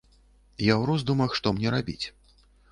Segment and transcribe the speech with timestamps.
[0.71, 2.03] Я ў роздумах, што мне рабіць.